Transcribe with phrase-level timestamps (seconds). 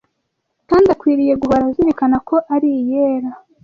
[0.69, 3.29] kandi akwiriye guhora azirikana ko ari iyera,